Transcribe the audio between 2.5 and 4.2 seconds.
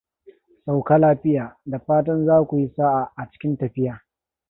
yi sa'a a cikin tafiya.